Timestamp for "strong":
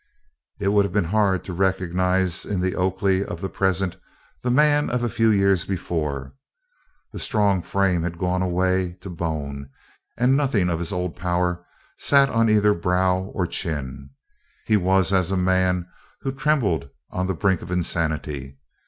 7.19-7.61